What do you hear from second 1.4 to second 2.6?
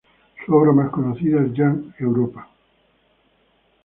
es "Jan Europa".